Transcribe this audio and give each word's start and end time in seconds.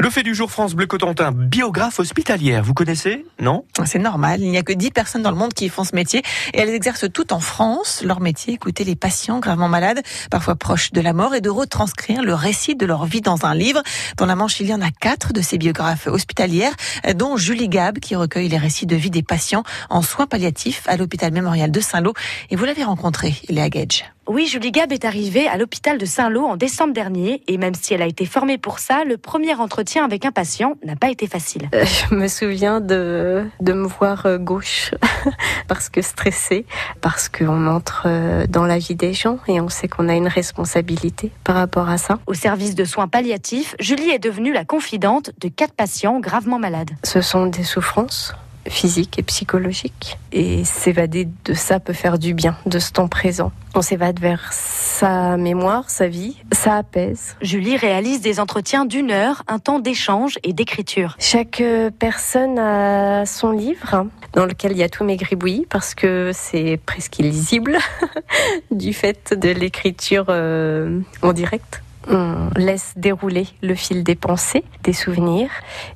Le 0.00 0.08
fait 0.08 0.22
du 0.22 0.34
jour 0.34 0.50
France 0.50 0.72
Bleu 0.74 0.86
Cotentin, 0.86 1.30
biographe 1.30 2.00
hospitalière, 2.00 2.64
vous 2.64 2.72
connaissez 2.72 3.26
Non 3.38 3.66
C'est 3.84 3.98
normal, 3.98 4.40
il 4.40 4.50
n'y 4.50 4.56
a 4.56 4.62
que 4.62 4.72
10 4.72 4.92
personnes 4.92 5.20
dans 5.20 5.30
le 5.30 5.36
monde 5.36 5.52
qui 5.52 5.68
font 5.68 5.84
ce 5.84 5.94
métier 5.94 6.22
et 6.54 6.58
elles 6.58 6.70
exercent 6.70 7.12
toutes 7.12 7.32
en 7.32 7.40
France. 7.40 8.00
Leur 8.02 8.20
métier, 8.20 8.54
écouter 8.54 8.84
les 8.84 8.96
patients 8.96 9.40
gravement 9.40 9.68
malades, 9.68 10.00
parfois 10.30 10.56
proches 10.56 10.92
de 10.92 11.02
la 11.02 11.12
mort 11.12 11.34
et 11.34 11.42
de 11.42 11.50
retranscrire 11.50 12.22
le 12.22 12.32
récit 12.32 12.76
de 12.76 12.86
leur 12.86 13.04
vie 13.04 13.20
dans 13.20 13.44
un 13.44 13.54
livre. 13.54 13.82
Dans 14.16 14.24
la 14.24 14.36
Manche, 14.36 14.58
il 14.60 14.68
y 14.68 14.74
en 14.74 14.80
a 14.80 14.90
quatre 14.90 15.34
de 15.34 15.42
ces 15.42 15.58
biographes 15.58 16.06
hospitalières, 16.06 16.72
dont 17.14 17.36
Julie 17.36 17.68
Gab 17.68 17.98
qui 17.98 18.16
recueille 18.16 18.48
les 18.48 18.56
récits 18.56 18.86
de 18.86 18.96
vie 18.96 19.10
des 19.10 19.22
patients 19.22 19.64
en 19.90 20.00
soins 20.00 20.26
palliatifs 20.26 20.84
à 20.86 20.96
l'hôpital 20.96 21.30
mémorial 21.30 21.70
de 21.70 21.80
Saint-Lô. 21.80 22.14
Et 22.48 22.56
vous 22.56 22.64
l'avez 22.64 22.84
rencontré, 22.84 23.34
Léa 23.50 23.68
Gage. 23.68 24.06
Oui, 24.32 24.46
Julie 24.46 24.70
Gab 24.70 24.92
est 24.92 25.04
arrivée 25.04 25.48
à 25.48 25.56
l'hôpital 25.56 25.98
de 25.98 26.06
Saint-Lô 26.06 26.44
en 26.44 26.56
décembre 26.56 26.94
dernier 26.94 27.42
et 27.48 27.58
même 27.58 27.74
si 27.74 27.94
elle 27.94 28.00
a 28.00 28.06
été 28.06 28.26
formée 28.26 28.58
pour 28.58 28.78
ça, 28.78 29.02
le 29.02 29.16
premier 29.16 29.56
entretien 29.56 30.04
avec 30.04 30.24
un 30.24 30.30
patient 30.30 30.76
n'a 30.84 30.94
pas 30.94 31.10
été 31.10 31.26
facile. 31.26 31.68
Euh, 31.74 31.84
je 31.84 32.14
me 32.14 32.28
souviens 32.28 32.80
de, 32.80 33.44
de 33.60 33.72
me 33.72 33.88
voir 33.88 34.26
euh, 34.26 34.38
gauche 34.38 34.94
parce 35.66 35.88
que 35.88 36.00
stressée, 36.00 36.64
parce 37.00 37.28
qu'on 37.28 37.66
entre 37.66 38.04
euh, 38.06 38.46
dans 38.46 38.66
la 38.66 38.78
vie 38.78 38.94
des 38.94 39.14
gens 39.14 39.40
et 39.48 39.60
on 39.60 39.68
sait 39.68 39.88
qu'on 39.88 40.08
a 40.08 40.14
une 40.14 40.28
responsabilité 40.28 41.32
par 41.42 41.56
rapport 41.56 41.88
à 41.88 41.98
ça. 41.98 42.20
Au 42.28 42.34
service 42.34 42.76
de 42.76 42.84
soins 42.84 43.08
palliatifs, 43.08 43.74
Julie 43.80 44.10
est 44.10 44.20
devenue 44.20 44.52
la 44.52 44.64
confidente 44.64 45.32
de 45.40 45.48
quatre 45.48 45.74
patients 45.74 46.20
gravement 46.20 46.60
malades. 46.60 46.92
Ce 47.02 47.20
sont 47.20 47.46
des 47.46 47.64
souffrances 47.64 48.32
physique 48.68 49.18
et 49.18 49.22
psychologique. 49.22 50.18
Et 50.32 50.64
s'évader 50.64 51.28
de 51.44 51.54
ça 51.54 51.80
peut 51.80 51.92
faire 51.92 52.18
du 52.18 52.34
bien, 52.34 52.56
de 52.66 52.78
ce 52.78 52.92
temps 52.92 53.08
présent. 53.08 53.52
On 53.74 53.82
s'évade 53.82 54.18
vers 54.20 54.52
sa 54.52 55.36
mémoire, 55.36 55.88
sa 55.90 56.08
vie, 56.08 56.36
ça 56.52 56.76
apaise. 56.76 57.36
Julie 57.40 57.76
réalise 57.76 58.20
des 58.20 58.40
entretiens 58.40 58.84
d'une 58.84 59.10
heure, 59.10 59.42
un 59.46 59.58
temps 59.58 59.78
d'échange 59.78 60.38
et 60.42 60.52
d'écriture. 60.52 61.16
Chaque 61.18 61.60
euh, 61.60 61.90
personne 61.96 62.58
a 62.58 63.26
son 63.26 63.52
livre 63.52 64.06
dans 64.32 64.46
lequel 64.46 64.72
il 64.72 64.78
y 64.78 64.82
a 64.82 64.88
tous 64.88 65.04
mes 65.04 65.16
gribouillis 65.16 65.66
parce 65.68 65.94
que 65.94 66.30
c'est 66.32 66.80
presque 66.84 67.18
illisible 67.18 67.78
du 68.70 68.92
fait 68.92 69.34
de 69.38 69.50
l'écriture 69.50 70.26
euh, 70.28 71.00
en 71.22 71.32
direct 71.32 71.82
on 72.08 72.50
laisse 72.56 72.94
dérouler 72.96 73.46
le 73.62 73.74
fil 73.74 74.02
des 74.04 74.14
pensées, 74.14 74.64
des 74.82 74.92
souvenirs, 74.92 75.50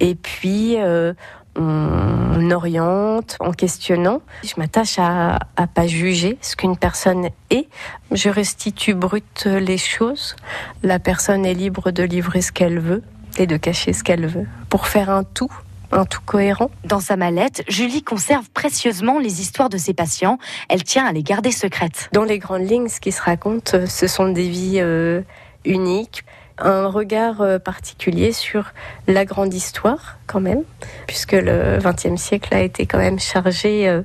et 0.00 0.14
puis 0.14 0.76
euh, 0.78 1.14
on 1.56 2.50
oriente 2.50 3.36
en 3.40 3.52
questionnant. 3.52 4.20
Je 4.44 4.54
m'attache 4.56 4.98
à, 4.98 5.38
à 5.56 5.66
pas 5.66 5.86
juger 5.86 6.38
ce 6.40 6.56
qu'une 6.56 6.76
personne 6.76 7.28
est. 7.50 7.68
Je 8.12 8.28
restitue 8.28 8.94
brut 8.94 9.46
les 9.46 9.78
choses. 9.78 10.36
La 10.82 10.98
personne 10.98 11.44
est 11.46 11.54
libre 11.54 11.90
de 11.90 12.02
livrer 12.02 12.42
ce 12.42 12.52
qu'elle 12.52 12.78
veut 12.78 13.02
et 13.38 13.46
de 13.46 13.56
cacher 13.56 13.92
ce 13.92 14.04
qu'elle 14.04 14.26
veut 14.26 14.46
pour 14.68 14.86
faire 14.86 15.10
un 15.10 15.24
tout 15.24 15.52
un 15.92 16.04
tout 16.04 16.20
cohérent. 16.24 16.70
Dans 16.84 17.00
sa 17.00 17.16
mallette, 17.16 17.62
Julie 17.68 18.02
conserve 18.02 18.50
précieusement 18.50 19.18
les 19.18 19.40
histoires 19.40 19.68
de 19.68 19.78
ses 19.78 19.94
patients. 19.94 20.38
Elle 20.68 20.82
tient 20.82 21.06
à 21.06 21.12
les 21.12 21.22
garder 21.22 21.52
secrètes. 21.52 22.08
Dans 22.12 22.24
les 22.24 22.38
grandes 22.38 22.68
lignes, 22.68 22.88
ce 22.88 23.00
qui 23.00 23.12
se 23.12 23.22
raconte, 23.22 23.76
ce 23.86 24.06
sont 24.06 24.28
des 24.28 24.48
vies 24.48 24.80
euh, 24.80 25.22
uniques 25.64 26.24
un 26.58 26.86
regard 26.86 27.40
euh, 27.40 27.58
particulier 27.58 28.32
sur 28.32 28.72
la 29.06 29.24
grande 29.24 29.52
histoire 29.52 30.18
quand 30.26 30.40
même, 30.40 30.62
puisque 31.06 31.32
le 31.32 31.78
XXe 31.78 32.20
siècle 32.20 32.54
a 32.54 32.60
été 32.60 32.86
quand 32.86 32.98
même 32.98 33.18
chargé 33.18 33.88
euh, 33.88 34.02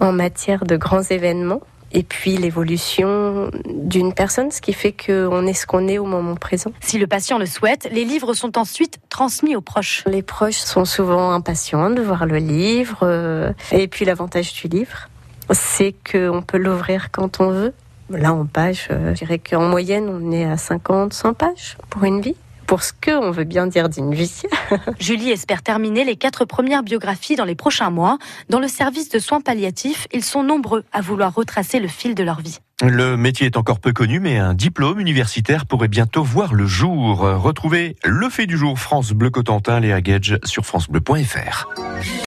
en 0.00 0.12
matière 0.12 0.64
de 0.64 0.76
grands 0.76 1.02
événements. 1.02 1.60
Et 1.96 2.02
puis 2.02 2.36
l'évolution 2.36 3.50
d'une 3.66 4.12
personne, 4.12 4.50
ce 4.50 4.60
qui 4.60 4.72
fait 4.72 4.92
qu'on 4.92 5.46
est 5.46 5.52
ce 5.52 5.64
qu'on 5.64 5.86
est 5.86 5.98
au 5.98 6.06
moment 6.06 6.34
présent. 6.34 6.72
Si 6.80 6.98
le 6.98 7.06
patient 7.06 7.38
le 7.38 7.46
souhaite, 7.46 7.88
les 7.92 8.04
livres 8.04 8.34
sont 8.34 8.58
ensuite 8.58 8.98
transmis 9.08 9.54
aux 9.54 9.60
proches. 9.60 10.02
Les 10.06 10.22
proches 10.22 10.56
sont 10.56 10.84
souvent 10.84 11.30
impatients 11.30 11.90
de 11.90 12.02
voir 12.02 12.26
le 12.26 12.38
livre. 12.38 12.98
Euh, 13.02 13.52
et 13.70 13.86
puis 13.86 14.04
l'avantage 14.04 14.52
du 14.54 14.66
livre, 14.66 15.08
c'est 15.52 15.94
qu'on 16.10 16.42
peut 16.42 16.58
l'ouvrir 16.58 17.12
quand 17.12 17.40
on 17.40 17.50
veut. 17.50 17.72
Là, 18.10 18.34
en 18.34 18.46
page, 18.46 18.88
euh, 18.90 19.14
je 19.14 19.24
dirais 19.24 19.38
qu'en 19.38 19.68
moyenne, 19.68 20.08
on 20.08 20.30
est 20.30 20.44
à 20.44 20.56
50, 20.56 21.12
100 21.12 21.34
pages 21.34 21.76
pour 21.90 22.04
une 22.04 22.20
vie 22.20 22.36
pour 22.66 22.82
ce 22.82 22.92
que 22.98 23.10
on 23.10 23.30
veut 23.30 23.44
bien 23.44 23.66
dire 23.66 23.88
d'une 23.88 24.14
vie. 24.14 24.42
Julie 24.98 25.30
espère 25.30 25.62
terminer 25.62 26.04
les 26.04 26.16
quatre 26.16 26.44
premières 26.44 26.82
biographies 26.82 27.36
dans 27.36 27.44
les 27.44 27.54
prochains 27.54 27.90
mois. 27.90 28.18
Dans 28.48 28.58
le 28.58 28.68
service 28.68 29.10
de 29.10 29.18
soins 29.18 29.40
palliatifs, 29.40 30.06
ils 30.12 30.24
sont 30.24 30.42
nombreux 30.42 30.84
à 30.92 31.00
vouloir 31.00 31.34
retracer 31.34 31.78
le 31.78 31.88
fil 31.88 32.14
de 32.14 32.22
leur 32.22 32.40
vie. 32.40 32.58
Le 32.82 33.16
métier 33.16 33.46
est 33.46 33.56
encore 33.56 33.80
peu 33.80 33.92
connu, 33.92 34.18
mais 34.18 34.38
un 34.38 34.54
diplôme 34.54 34.98
universitaire 34.98 35.66
pourrait 35.66 35.88
bientôt 35.88 36.24
voir 36.24 36.54
le 36.54 36.66
jour. 36.66 37.18
Retrouvez 37.18 37.96
le 38.02 38.28
fait 38.28 38.46
du 38.46 38.56
jour 38.56 38.78
France 38.78 39.12
Bleu 39.12 39.30
Cotentin, 39.30 39.80
Léa 39.80 40.00
Gage 40.00 40.38
sur 40.44 40.64
francebleu.fr. 40.66 41.68